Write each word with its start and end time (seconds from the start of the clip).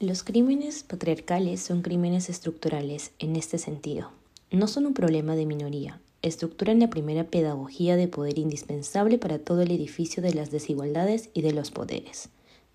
Los 0.00 0.22
crímenes 0.22 0.84
patriarcales 0.84 1.60
son 1.60 1.82
crímenes 1.82 2.30
estructurales 2.30 3.10
en 3.18 3.34
este 3.34 3.58
sentido. 3.58 4.12
No 4.52 4.68
son 4.68 4.86
un 4.86 4.94
problema 4.94 5.34
de 5.34 5.44
minoría, 5.44 5.98
estructuran 6.22 6.78
la 6.78 6.88
primera 6.88 7.24
pedagogía 7.24 7.96
de 7.96 8.06
poder 8.06 8.38
indispensable 8.38 9.18
para 9.18 9.40
todo 9.40 9.62
el 9.62 9.72
edificio 9.72 10.22
de 10.22 10.34
las 10.34 10.52
desigualdades 10.52 11.30
y 11.34 11.42
de 11.42 11.52
los 11.52 11.72
poderes. 11.72 12.28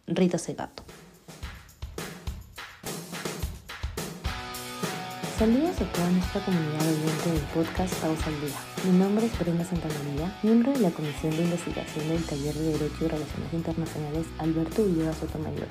Rita 0.05 0.37
Segato. 0.37 0.83
Saludos 5.39 5.79
a 5.79 5.93
toda 5.93 6.11
nuestra 6.11 6.43
comunidad 6.43 6.81
oyente 6.81 7.31
del 7.31 7.41
podcast 7.53 7.93
Pausa 8.01 8.25
al 8.27 8.41
Día. 8.41 8.59
Mi 8.83 8.99
nombre 8.99 9.27
es 9.27 9.39
Brenda 9.39 9.63
Santamaría, 9.63 10.37
miembro 10.43 10.73
de 10.73 10.79
la 10.81 10.91
Comisión 10.91 11.31
de 11.37 11.43
Investigación 11.43 12.09
del 12.09 12.25
Taller 12.25 12.53
de 12.53 12.73
Derecho 12.73 13.05
y 13.05 13.07
Relaciones 13.07 13.53
Internacionales 13.53 14.25
Alberto 14.39 14.83
Villegas 14.83 15.15
Sotomayor 15.19 15.69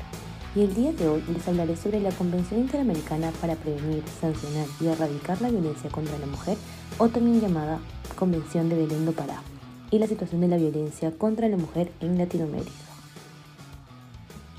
y 0.55 0.61
el 0.61 0.75
día 0.75 0.93
de 0.93 1.09
hoy 1.09 1.23
les 1.33 1.49
hablaré 1.49 1.77
sobre 1.77 2.01
la 2.01 2.11
Convención 2.11 2.61
Interamericana 2.61 3.33
para 3.41 3.57
Prevenir, 3.57 4.03
Sancionar 4.21 4.67
y 4.81 4.87
Erradicar 4.87 5.41
la 5.41 5.51
Violencia 5.51 5.89
contra 5.91 6.19
la 6.19 6.27
Mujer, 6.27 6.59
o 6.99 7.09
también 7.09 7.41
llamada 7.41 7.81
Convención 8.19 8.69
de 8.69 8.77
Belén 8.77 9.07
do 9.07 9.13
Pará, 9.13 9.43
y 9.91 9.99
la 9.99 10.07
situación 10.07 10.43
de 10.43 10.49
la 10.49 10.59
violencia 10.59 11.11
contra 11.13 11.49
la 11.49 11.57
mujer 11.57 11.91
en 12.01 12.19
Latinoamérica. 12.19 12.71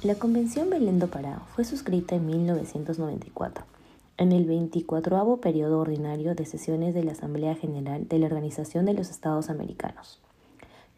La 0.02 0.16
Convención 0.16 0.69
Belén 0.71 0.97
do 0.97 1.07
Pará 1.07 1.43
fue 1.53 1.63
suscrita 1.63 2.16
en 2.16 2.25
1994, 2.25 3.66
en 4.17 4.31
el 4.31 4.45
24 4.45 5.38
periodo 5.38 5.80
ordinario 5.80 6.33
de 6.33 6.45
sesiones 6.45 6.95
de 6.95 7.03
la 7.03 7.11
Asamblea 7.11 7.55
General 7.55 8.07
de 8.07 8.17
la 8.17 8.25
Organización 8.25 8.85
de 8.85 8.94
los 8.94 9.11
Estados 9.11 9.52
Americanos. 9.52 10.19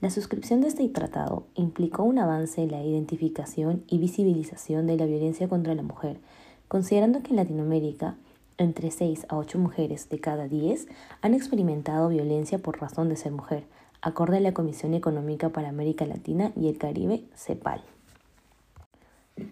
La 0.01 0.09
suscripción 0.09 0.59
de 0.59 0.67
este 0.67 0.87
tratado 0.89 1.47
implicó 1.55 2.03
un 2.03 2.19
avance 2.19 2.61
en 2.61 2.71
la 2.71 2.83
identificación 2.83 3.83
y 3.87 3.97
visibilización 3.97 4.87
de 4.87 4.97
la 4.97 5.05
violencia 5.05 5.47
contra 5.47 5.73
la 5.73 5.83
mujer, 5.83 6.19
considerando 6.67 7.23
que 7.23 7.29
en 7.29 7.37
Latinoamérica 7.37 8.17
entre 8.57 8.91
6 8.91 9.25
a 9.29 9.37
8 9.37 9.57
mujeres 9.57 10.09
de 10.09 10.19
cada 10.19 10.49
10 10.49 10.87
han 11.21 11.33
experimentado 11.33 12.09
violencia 12.09 12.59
por 12.59 12.79
razón 12.81 13.07
de 13.07 13.15
ser 13.15 13.31
mujer, 13.31 13.65
acorde 14.01 14.37
a 14.37 14.41
la 14.41 14.53
Comisión 14.53 14.93
Económica 14.93 15.49
para 15.49 15.69
América 15.69 16.05
Latina 16.05 16.51
y 16.57 16.67
el 16.67 16.77
Caribe, 16.77 17.23
CEPAL. 17.33 17.94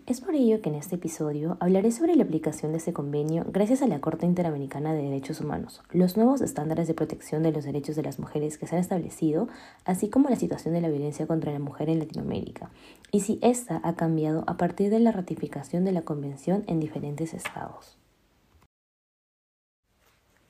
Es 0.05 0.19
por 0.19 0.35
ello 0.35 0.61
que 0.61 0.67
en 0.67 0.75
este 0.75 0.95
episodio 0.95 1.55
hablaré 1.61 1.89
sobre 1.93 2.17
la 2.17 2.25
aplicación 2.25 2.73
de 2.73 2.79
este 2.79 2.91
convenio 2.91 3.45
gracias 3.47 3.81
a 3.81 3.87
la 3.87 4.01
Corte 4.01 4.25
Interamericana 4.25 4.93
de 4.93 5.01
Derechos 5.01 5.39
Humanos, 5.39 5.81
los 5.91 6.17
nuevos 6.17 6.41
estándares 6.41 6.89
de 6.89 6.93
protección 6.93 7.41
de 7.41 7.53
los 7.53 7.63
derechos 7.63 7.95
de 7.95 8.03
las 8.03 8.19
mujeres 8.19 8.57
que 8.57 8.67
se 8.67 8.75
han 8.75 8.81
establecido, 8.81 9.47
así 9.85 10.09
como 10.09 10.27
la 10.27 10.35
situación 10.35 10.73
de 10.73 10.81
la 10.81 10.89
violencia 10.89 11.25
contra 11.25 11.53
la 11.53 11.59
mujer 11.59 11.89
en 11.89 11.99
Latinoamérica, 11.99 12.69
y 13.13 13.21
si 13.21 13.39
ésta 13.41 13.79
ha 13.81 13.95
cambiado 13.95 14.43
a 14.45 14.57
partir 14.57 14.89
de 14.89 14.99
la 14.99 15.13
ratificación 15.13 15.85
de 15.85 15.93
la 15.93 16.01
Convención 16.01 16.65
en 16.67 16.81
diferentes 16.81 17.33
estados. 17.33 17.95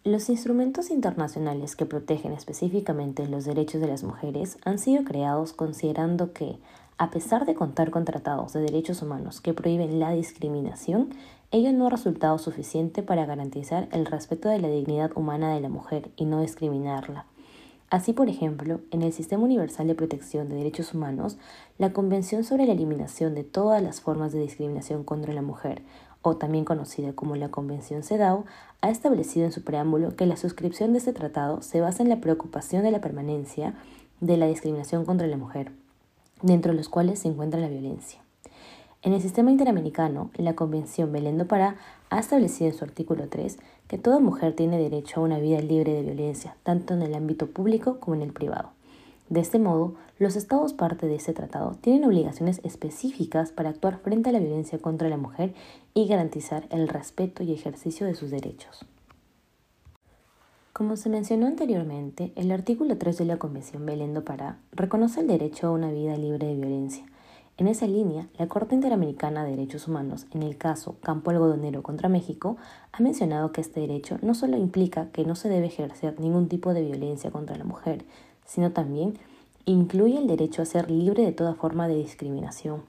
Los 0.03 0.29
instrumentos 0.29 0.89
internacionales 0.89 1.75
que 1.75 1.85
protegen 1.85 2.33
específicamente 2.33 3.27
los 3.27 3.45
derechos 3.45 3.79
de 3.79 3.87
las 3.87 4.03
mujeres 4.03 4.57
han 4.65 4.79
sido 4.79 5.03
creados 5.03 5.53
considerando 5.53 6.33
que, 6.33 6.57
a 6.97 7.09
pesar 7.09 7.45
de 7.45 7.55
contar 7.55 7.91
con 7.91 8.05
tratados 8.05 8.53
de 8.53 8.61
derechos 8.61 9.02
humanos 9.02 9.41
que 9.41 9.53
prohíben 9.53 9.99
la 9.99 10.11
discriminación, 10.11 11.09
ello 11.52 11.72
no 11.73 11.88
ha 11.88 11.89
resultado 11.89 12.38
suficiente 12.38 13.03
para 13.03 13.25
garantizar 13.25 13.88
el 13.91 14.05
respeto 14.05 14.49
de 14.49 14.59
la 14.59 14.69
dignidad 14.69 15.11
humana 15.16 15.53
de 15.53 15.61
la 15.61 15.69
mujer 15.69 16.11
y 16.16 16.25
no 16.25 16.41
discriminarla. 16.41 17.25
Así, 17.89 18.14
por 18.14 18.27
ejemplo, 18.27 18.80
en 18.89 19.03
el 19.03 19.14
Sistema 19.14 19.44
Universal 19.44 19.88
de 19.88 19.94
Protección 19.94 20.49
de 20.49 20.55
Derechos 20.55 20.95
Humanos, 20.95 21.38
la 21.77 21.94
Convención 21.94 22.44
sobre 22.44 22.66
la 22.66 22.73
Eliminación 22.73 23.36
de 23.36 23.44
todas 23.44 23.83
las 23.83 24.02
formas 24.02 24.33
de 24.33 24.39
discriminación 24.39 25.03
contra 25.03 25.33
la 25.33 25.44
mujer, 25.44 25.83
o 26.23 26.38
también 26.38 26.66
conocida 26.66 27.14
como 27.14 27.36
la 27.36 27.49
Convención 27.49 28.02
CEDAW, 28.02 28.45
ha 28.81 28.89
establecido 28.89 29.45
en 29.45 29.52
su 29.52 29.64
preámbulo 29.64 30.16
que 30.16 30.25
la 30.25 30.38
suscripción 30.38 30.94
de 30.94 30.99
este 30.99 31.14
tratado 31.14 31.61
se 31.61 31.81
basa 31.81 32.02
en 32.02 32.09
la 32.09 32.21
preocupación 32.21 32.81
de 32.81 32.91
la 32.91 33.02
permanencia 33.02 33.75
de 34.21 34.37
la 34.37 34.48
discriminación 34.48 35.05
contra 35.05 35.27
la 35.27 35.37
mujer 35.37 35.71
dentro 36.43 36.71
de 36.71 36.77
los 36.77 36.89
cuales 36.89 37.20
se 37.20 37.30
encuentra 37.30 37.59
la 37.59 37.70
violencia. 37.70 38.20
En 39.02 39.14
el 39.14 39.21
sistema 39.21 39.52
interamericano, 39.52 40.30
la 40.37 40.55
Convención 40.55 41.11
Belén 41.11 41.37
do 41.37 41.48
Pará 41.48 41.76
ha 42.09 42.20
establecido 42.20 42.70
en 42.70 42.77
su 42.77 42.86
artículo 42.86 43.27
3 43.27 43.58
que 43.87 43.98
toda 43.98 44.20
mujer 44.20 44.55
tiene 44.55 44.77
derecho 44.77 45.20
a 45.20 45.23
una 45.23 45.39
vida 45.39 45.59
libre 45.59 45.93
de 45.93 46.04
violencia, 46.04 46.55
tanto 46.64 46.93
en 46.93 47.02
el 47.02 47.15
ámbito 47.15 47.48
público 47.48 47.99
como 47.99 48.15
en 48.15 48.21
el 48.21 48.31
privado. 48.31 48.70
De 49.30 49.39
este 49.39 49.59
modo, 49.59 49.95
los 50.20 50.36
estados 50.36 50.73
parte 50.73 51.08
de 51.08 51.15
este 51.15 51.33
tratado 51.33 51.76
tienen 51.81 52.05
obligaciones 52.05 52.61
específicas 52.64 53.52
para 53.52 53.71
actuar 53.71 53.98
frente 53.98 54.30
a 54.30 54.31
la 54.31 54.39
violencia 54.39 54.80
contra 54.80 55.10
la 55.10 55.17
mujer 55.17 55.54
y 55.93 56.08
garantizar 56.08 56.67
el 56.70 56.87
respeto 56.87 57.43
y 57.43 57.52
ejercicio 57.52 58.05
de 58.05 58.15
sus 58.15 58.31
derechos. 58.31 58.86
Como 60.73 60.95
se 60.95 61.08
mencionó 61.08 61.45
anteriormente, 61.45 62.34
el 62.36 62.52
artículo 62.52 62.98
3 62.98 63.20
de 63.20 63.26
la 63.26 63.38
Convención 63.38 63.86
Belén 63.86 64.16
do 64.16 64.26
Pará 64.26 64.58
reconoce 64.72 65.22
el 65.22 65.28
derecho 65.28 65.67
a 65.67 65.72
una 65.72 65.92
vida 65.92 66.17
libre 66.17 66.48
de 66.48 66.56
violencia. 66.56 67.06
En 67.58 67.67
esa 67.67 67.86
línea, 67.86 68.28
la 68.39 68.48
Corte 68.48 68.73
Interamericana 68.73 69.44
de 69.44 69.52
Derechos 69.52 69.88
Humanos, 69.88 70.26
en 70.32 70.42
el 70.42 70.58
caso 70.58 70.95
Campo 71.04 71.30
Algodonero 71.30 71.84
contra 71.84 72.10
México, 72.10 72.58
ha 72.92 73.04
mencionado 73.04 73.52
que 73.52 73.61
este 73.61 73.82
derecho 73.82 74.17
no 74.23 74.34
solo 74.34 74.58
implica 74.58 75.11
que 75.11 75.26
no 75.26 75.36
se 75.36 75.48
debe 75.48 75.67
ejercer 75.67 76.20
ningún 76.20 76.48
tipo 76.48 76.73
de 76.73 76.82
violencia 76.82 77.30
contra 77.30 77.55
la 77.55 77.66
mujer, 77.66 78.04
sino 78.44 78.72
también 78.72 79.20
incluye 79.66 80.17
el 80.17 80.26
derecho 80.26 80.64
a 80.64 80.66
ser 80.66 80.90
libre 80.90 81.22
de 81.22 81.34
toda 81.34 81.54
forma 81.54 81.88
de 81.88 81.98
discriminación, 81.98 82.82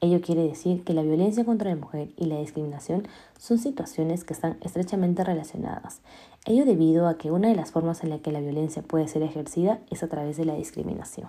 Ello 0.00 0.20
quiere 0.20 0.42
decir 0.42 0.84
que 0.84 0.92
la 0.92 1.02
violencia 1.02 1.44
contra 1.44 1.70
la 1.70 1.76
mujer 1.76 2.10
y 2.16 2.26
la 2.26 2.38
discriminación 2.38 3.08
son 3.38 3.58
situaciones 3.58 4.24
que 4.24 4.34
están 4.34 4.58
estrechamente 4.60 5.24
relacionadas. 5.24 6.00
Ello 6.44 6.66
debido 6.66 7.08
a 7.08 7.16
que 7.16 7.30
una 7.30 7.48
de 7.48 7.56
las 7.56 7.70
formas 7.70 8.04
en 8.04 8.10
la 8.10 8.18
que 8.18 8.30
la 8.30 8.40
violencia 8.40 8.82
puede 8.82 9.08
ser 9.08 9.22
ejercida 9.22 9.80
es 9.90 10.02
a 10.02 10.08
través 10.08 10.36
de 10.36 10.44
la 10.44 10.54
discriminación. 10.54 11.28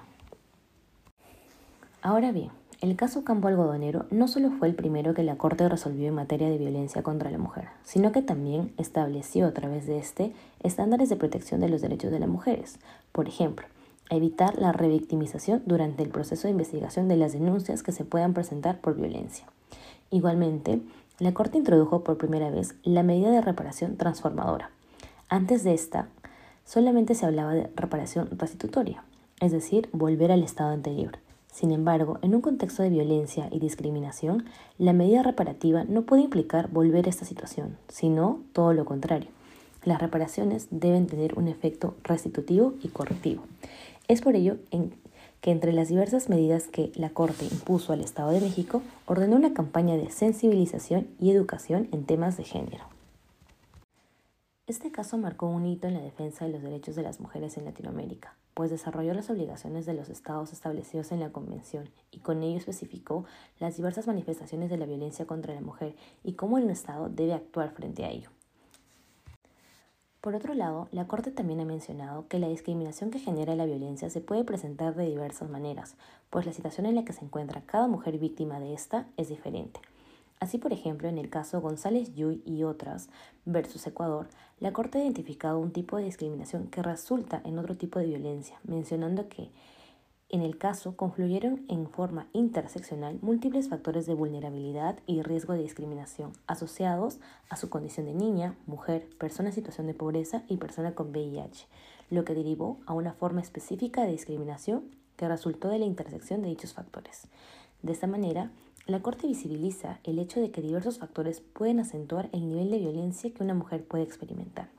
Ahora 2.01 2.31
bien, 2.31 2.51
el 2.79 2.95
caso 2.95 3.23
Campo 3.23 3.47
Algodonero 3.47 4.05
no 4.11 4.27
solo 4.27 4.51
fue 4.51 4.67
el 4.67 4.75
primero 4.75 5.15
que 5.15 5.23
la 5.23 5.37
Corte 5.37 5.67
resolvió 5.67 6.09
en 6.09 6.13
materia 6.13 6.49
de 6.49 6.59
violencia 6.59 7.01
contra 7.01 7.31
la 7.31 7.39
mujer, 7.39 7.69
sino 7.83 8.11
que 8.11 8.21
también 8.21 8.71
estableció 8.77 9.47
a 9.47 9.53
través 9.53 9.87
de 9.87 9.97
este 9.97 10.33
estándares 10.61 11.09
de 11.09 11.15
protección 11.15 11.59
de 11.59 11.69
los 11.69 11.81
derechos 11.81 12.11
de 12.11 12.19
las 12.19 12.29
mujeres. 12.29 12.77
Por 13.11 13.27
ejemplo, 13.27 13.65
evitar 14.09 14.57
la 14.57 14.71
revictimización 14.71 15.63
durante 15.65 16.03
el 16.03 16.09
proceso 16.09 16.47
de 16.47 16.51
investigación 16.51 17.07
de 17.07 17.17
las 17.17 17.33
denuncias 17.33 17.83
que 17.83 17.91
se 17.91 18.05
puedan 18.05 18.33
presentar 18.33 18.79
por 18.79 18.95
violencia. 18.95 19.45
Igualmente, 20.11 20.81
la 21.19 21.33
Corte 21.33 21.57
introdujo 21.57 22.03
por 22.03 22.17
primera 22.17 22.49
vez 22.49 22.75
la 22.83 23.03
medida 23.03 23.31
de 23.31 23.41
reparación 23.41 23.97
transformadora. 23.97 24.69
Antes 25.29 25.63
de 25.63 25.73
esta, 25.73 26.07
solamente 26.63 27.15
se 27.15 27.25
hablaba 27.25 27.53
de 27.53 27.69
reparación 27.75 28.29
restitutoria, 28.37 29.03
es 29.39 29.51
decir, 29.51 29.89
volver 29.91 30.31
al 30.31 30.43
estado 30.43 30.71
anterior. 30.71 31.17
Sin 31.51 31.71
embargo, 31.71 32.19
en 32.21 32.35
un 32.35 32.41
contexto 32.41 32.83
de 32.83 32.89
violencia 32.89 33.49
y 33.51 33.59
discriminación, 33.59 34.45
la 34.77 34.93
medida 34.93 35.23
reparativa 35.23 35.85
no 35.85 36.03
puede 36.03 36.21
implicar 36.21 36.69
volver 36.69 37.07
a 37.07 37.09
esta 37.09 37.25
situación, 37.25 37.77
sino 37.87 38.41
todo 38.53 38.73
lo 38.73 38.85
contrario. 38.85 39.29
Las 39.87 40.01
reparaciones 40.01 40.67
deben 40.69 41.07
tener 41.07 41.39
un 41.39 41.47
efecto 41.47 41.95
restitutivo 42.03 42.73
y 42.83 42.89
correctivo. 42.89 43.45
Es 44.09 44.19
por 44.19 44.35
ello 44.35 44.57
que 45.39 45.51
entre 45.51 45.71
las 45.71 45.87
diversas 45.87 46.27
medidas 46.27 46.67
que 46.67 46.91
la 46.95 47.11
Corte 47.11 47.45
impuso 47.45 47.93
al 47.93 48.01
Estado 48.01 48.31
de 48.31 48.41
México, 48.41 48.81
ordenó 49.05 49.37
una 49.37 49.53
campaña 49.53 49.95
de 49.95 50.11
sensibilización 50.11 51.07
y 51.21 51.31
educación 51.31 51.87
en 51.93 52.03
temas 52.03 52.35
de 52.35 52.43
género. 52.43 52.83
Este 54.65 54.91
caso 54.91 55.17
marcó 55.17 55.47
un 55.47 55.65
hito 55.65 55.87
en 55.87 55.93
la 55.93 56.01
defensa 56.01 56.43
de 56.43 56.51
los 56.51 56.63
derechos 56.63 56.97
de 56.97 57.03
las 57.03 57.21
mujeres 57.21 57.55
en 57.55 57.63
Latinoamérica, 57.63 58.35
pues 58.55 58.69
desarrolló 58.69 59.13
las 59.13 59.29
obligaciones 59.29 59.85
de 59.85 59.93
los 59.93 60.09
estados 60.09 60.51
establecidos 60.51 61.13
en 61.13 61.21
la 61.21 61.31
Convención 61.31 61.87
y 62.11 62.19
con 62.19 62.43
ello 62.43 62.57
especificó 62.57 63.23
las 63.57 63.77
diversas 63.77 64.05
manifestaciones 64.05 64.69
de 64.69 64.75
la 64.75 64.85
violencia 64.85 65.25
contra 65.25 65.55
la 65.55 65.61
mujer 65.61 65.95
y 66.25 66.33
cómo 66.33 66.57
el 66.57 66.69
Estado 66.69 67.07
debe 67.07 67.31
actuar 67.31 67.71
frente 67.71 68.03
a 68.03 68.09
ello. 68.09 68.31
Por 70.27 70.35
otro 70.35 70.53
lado, 70.55 70.89
la 70.91 71.07
Corte 71.07 71.31
también 71.31 71.61
ha 71.61 71.63
mencionado 71.63 72.27
que 72.27 72.37
la 72.37 72.49
discriminación 72.49 73.11
que 73.11 73.19
genera 73.19 73.55
la 73.55 73.65
violencia 73.65 74.09
se 74.09 74.19
puede 74.19 74.43
presentar 74.43 74.93
de 74.93 75.05
diversas 75.05 75.49
maneras, 75.49 75.95
pues 76.29 76.45
la 76.45 76.51
situación 76.51 76.85
en 76.85 76.95
la 76.95 77.05
que 77.05 77.13
se 77.13 77.23
encuentra 77.23 77.61
cada 77.61 77.87
mujer 77.87 78.17
víctima 78.17 78.59
de 78.59 78.73
esta 78.73 79.07
es 79.15 79.29
diferente. 79.29 79.79
Así, 80.41 80.57
por 80.57 80.73
ejemplo, 80.73 81.07
en 81.07 81.17
el 81.17 81.29
caso 81.29 81.61
González 81.61 82.13
Yuy 82.13 82.41
y 82.45 82.63
otras 82.63 83.07
versus 83.45 83.87
Ecuador, 83.87 84.27
la 84.59 84.73
Corte 84.73 84.97
ha 84.97 85.03
identificado 85.03 85.59
un 85.59 85.71
tipo 85.71 85.95
de 85.95 86.03
discriminación 86.03 86.67
que 86.67 86.83
resulta 86.83 87.41
en 87.45 87.57
otro 87.57 87.77
tipo 87.77 87.97
de 87.97 88.07
violencia, 88.07 88.59
mencionando 88.65 89.29
que 89.29 89.49
en 90.29 90.41
el 90.41 90.57
caso, 90.57 90.97
confluyeron 90.97 91.63
en 91.69 91.89
forma 91.89 92.27
interseccional 92.33 93.17
múltiples 93.21 93.69
factores 93.69 94.05
de 94.05 94.13
vulnerabilidad 94.13 94.99
y 95.05 95.21
riesgo 95.21 95.53
de 95.53 95.61
discriminación 95.61 96.33
asociados 96.47 97.19
a 97.49 97.55
su 97.55 97.69
condición 97.69 98.07
de 98.07 98.13
niña, 98.13 98.57
mujer, 98.65 99.07
persona 99.17 99.49
en 99.49 99.55
situación 99.55 99.87
de 99.87 99.93
pobreza 99.93 100.43
y 100.49 100.57
persona 100.57 100.93
con 100.95 101.11
VIH, 101.11 101.67
lo 102.09 102.25
que 102.25 102.35
derivó 102.35 102.77
a 102.85 102.93
una 102.93 103.13
forma 103.13 103.39
específica 103.39 104.03
de 104.03 104.11
discriminación 104.11 104.83
que 105.15 105.29
resultó 105.29 105.69
de 105.69 105.79
la 105.79 105.85
intersección 105.85 106.41
de 106.41 106.49
dichos 106.49 106.73
factores. 106.73 107.27
De 107.81 107.93
esta 107.93 108.07
manera, 108.07 108.51
La 108.85 109.01
Corte 109.01 109.27
visibiliza 109.27 110.01
el 110.03 110.19
hecho 110.19 110.41
de 110.41 110.51
que 110.51 110.61
diversos 110.61 110.99
factores 110.99 111.39
pueden 111.39 111.79
acentuar 111.79 112.29
el 112.33 112.49
nivel 112.49 112.69
de 112.69 112.79
violencia 112.79 113.33
que 113.33 113.43
una 113.43 113.53
mujer 113.53 113.85
puede 113.85 114.03
experimentar. 114.03 114.69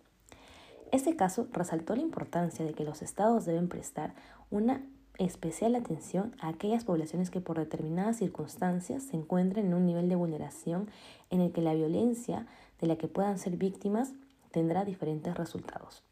Este 0.92 1.16
caso 1.16 1.48
resaltó 1.52 1.96
la 1.96 2.02
importancia 2.02 2.66
de 2.66 2.74
que 2.74 2.84
los 2.84 3.00
estados 3.00 3.46
deben 3.46 3.68
prestar 3.68 4.14
una 4.50 4.82
especial 5.18 5.74
atención 5.74 6.34
a 6.40 6.48
aquellas 6.48 6.84
poblaciones 6.84 7.30
que 7.30 7.40
por 7.40 7.58
determinadas 7.58 8.18
circunstancias 8.18 9.02
se 9.02 9.16
encuentren 9.16 9.66
en 9.66 9.74
un 9.74 9.84
nivel 9.84 10.08
de 10.08 10.16
vulneración 10.16 10.88
en 11.30 11.40
el 11.40 11.52
que 11.52 11.60
la 11.60 11.74
violencia 11.74 12.46
de 12.80 12.86
la 12.86 12.96
que 12.96 13.08
puedan 13.08 13.38
ser 13.38 13.56
víctimas 13.56 14.12
tendrá 14.52 14.84
diferentes 14.84 15.36
resultados. 15.36 16.02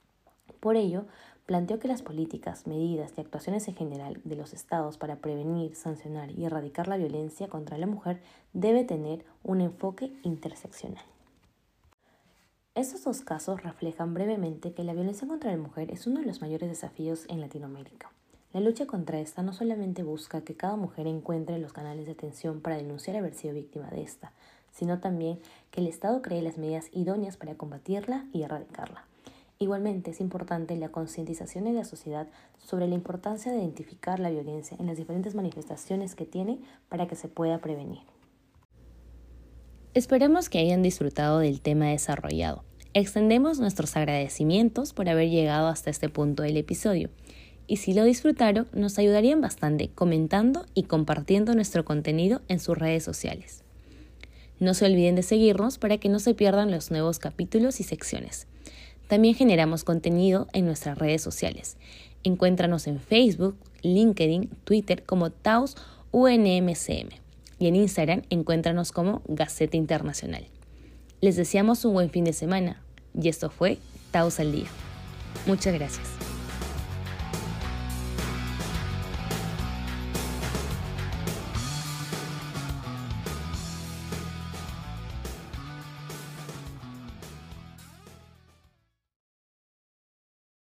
Por 0.60 0.76
ello, 0.76 1.04
planteó 1.46 1.78
que 1.78 1.86
las 1.86 2.02
políticas, 2.02 2.66
medidas 2.66 3.12
y 3.16 3.20
actuaciones 3.20 3.68
en 3.68 3.76
general 3.76 4.20
de 4.24 4.34
los 4.34 4.52
estados 4.52 4.98
para 4.98 5.16
prevenir, 5.16 5.76
sancionar 5.76 6.32
y 6.32 6.44
erradicar 6.44 6.88
la 6.88 6.96
violencia 6.96 7.48
contra 7.48 7.78
la 7.78 7.86
mujer 7.86 8.20
debe 8.52 8.82
tener 8.82 9.24
un 9.44 9.60
enfoque 9.60 10.12
interseccional. 10.24 11.04
Estos 12.74 13.04
dos 13.04 13.22
casos 13.22 13.62
reflejan 13.62 14.12
brevemente 14.12 14.74
que 14.74 14.84
la 14.84 14.92
violencia 14.92 15.26
contra 15.26 15.50
la 15.50 15.56
mujer 15.56 15.90
es 15.92 16.06
uno 16.06 16.20
de 16.20 16.26
los 16.26 16.40
mayores 16.40 16.68
desafíos 16.68 17.24
en 17.28 17.40
Latinoamérica. 17.40 18.10
La 18.56 18.62
lucha 18.62 18.86
contra 18.86 19.20
esta 19.20 19.42
no 19.42 19.52
solamente 19.52 20.02
busca 20.02 20.40
que 20.40 20.54
cada 20.54 20.76
mujer 20.76 21.06
encuentre 21.06 21.58
los 21.58 21.74
canales 21.74 22.06
de 22.06 22.12
atención 22.12 22.62
para 22.62 22.78
denunciar 22.78 23.14
haber 23.14 23.34
sido 23.34 23.52
víctima 23.52 23.90
de 23.90 24.02
esta, 24.02 24.32
sino 24.72 24.98
también 24.98 25.40
que 25.70 25.82
el 25.82 25.86
Estado 25.86 26.22
cree 26.22 26.40
las 26.40 26.56
medidas 26.56 26.86
idóneas 26.90 27.36
para 27.36 27.56
combatirla 27.56 28.24
y 28.32 28.44
erradicarla. 28.44 29.04
Igualmente 29.58 30.12
es 30.12 30.22
importante 30.22 30.74
la 30.74 30.88
concientización 30.88 31.64
de 31.64 31.74
la 31.74 31.84
sociedad 31.84 32.28
sobre 32.56 32.88
la 32.88 32.94
importancia 32.94 33.52
de 33.52 33.58
identificar 33.58 34.20
la 34.20 34.30
violencia 34.30 34.78
en 34.80 34.86
las 34.86 34.96
diferentes 34.96 35.34
manifestaciones 35.34 36.14
que 36.14 36.24
tiene 36.24 36.58
para 36.88 37.06
que 37.06 37.14
se 37.14 37.28
pueda 37.28 37.58
prevenir. 37.58 38.04
Esperamos 39.92 40.48
que 40.48 40.60
hayan 40.60 40.80
disfrutado 40.80 41.40
del 41.40 41.60
tema 41.60 41.88
desarrollado. 41.88 42.64
Extendemos 42.94 43.60
nuestros 43.60 43.94
agradecimientos 43.98 44.94
por 44.94 45.10
haber 45.10 45.28
llegado 45.28 45.68
hasta 45.68 45.90
este 45.90 46.08
punto 46.08 46.42
del 46.42 46.56
episodio. 46.56 47.10
Y 47.66 47.76
si 47.76 47.94
lo 47.94 48.04
disfrutaron, 48.04 48.68
nos 48.72 48.98
ayudarían 48.98 49.40
bastante 49.40 49.88
comentando 49.88 50.66
y 50.74 50.84
compartiendo 50.84 51.54
nuestro 51.54 51.84
contenido 51.84 52.42
en 52.48 52.60
sus 52.60 52.78
redes 52.78 53.02
sociales. 53.02 53.62
No 54.58 54.72
se 54.72 54.86
olviden 54.86 55.16
de 55.16 55.22
seguirnos 55.22 55.78
para 55.78 55.98
que 55.98 56.08
no 56.08 56.18
se 56.18 56.34
pierdan 56.34 56.70
los 56.70 56.90
nuevos 56.90 57.18
capítulos 57.18 57.80
y 57.80 57.82
secciones. 57.82 58.46
También 59.08 59.34
generamos 59.34 59.84
contenido 59.84 60.46
en 60.52 60.66
nuestras 60.66 60.98
redes 60.98 61.22
sociales. 61.22 61.76
Encuéntranos 62.24 62.86
en 62.86 62.98
Facebook, 62.98 63.56
LinkedIn, 63.82 64.50
Twitter 64.64 65.04
como 65.04 65.30
Taos 65.30 65.76
UNMCM 66.12 67.10
y 67.58 67.68
en 67.68 67.76
Instagram 67.76 68.22
encuéntranos 68.30 68.92
como 68.92 69.22
Gaceta 69.28 69.76
Internacional. 69.76 70.46
Les 71.20 71.36
deseamos 71.36 71.84
un 71.84 71.94
buen 71.94 72.10
fin 72.10 72.24
de 72.24 72.32
semana 72.32 72.82
y 73.20 73.28
esto 73.28 73.50
fue 73.50 73.78
Taos 74.10 74.40
al 74.40 74.52
Día. 74.52 74.68
Muchas 75.46 75.74
gracias. 75.74 76.35